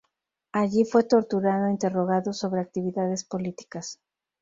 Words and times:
Allí 0.51 0.83
fue 0.85 1.03
torturado 1.03 1.67
e 1.67 1.73
interrogado 1.73 2.33
sobre 2.33 2.59
actividades 2.61 3.23
políticas. 3.23 3.99